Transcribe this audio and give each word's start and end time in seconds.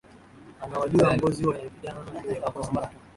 ana 0.61 0.79
wajua 0.79 1.13
ngozi 1.17 1.43
huwa 1.43 1.59
inakujana 1.61 2.21
juu 2.23 2.31
ya 2.31 2.41
kukosa 2.41 2.71
mafuta 2.71 2.97